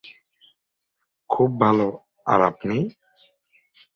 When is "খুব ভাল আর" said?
1.29-2.41